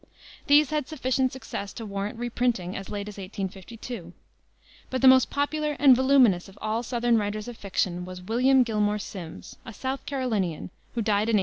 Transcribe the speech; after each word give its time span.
These 0.47 0.71
had 0.71 0.87
sufficient 0.87 1.31
success 1.31 1.73
to 1.73 1.85
warrant 1.85 2.17
reprinting 2.17 2.75
as 2.75 2.89
late 2.89 3.07
as 3.07 3.19
1852. 3.19 4.13
But 4.89 5.03
the 5.03 5.07
most 5.07 5.29
popular 5.29 5.75
and 5.77 5.95
voluminous 5.95 6.49
of 6.49 6.57
all 6.59 6.81
Southern 6.81 7.19
writers 7.19 7.47
of 7.47 7.55
fiction 7.55 8.03
was 8.03 8.19
William 8.23 8.63
Gilmore 8.63 8.97
Simms, 8.97 9.57
a 9.63 9.71
South 9.73 10.03
Carolinian, 10.07 10.71
who 10.95 11.03
died 11.03 11.29
in 11.29 11.35
1870. 11.37 11.39